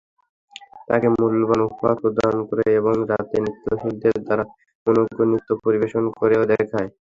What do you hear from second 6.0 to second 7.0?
করেও দেখায়।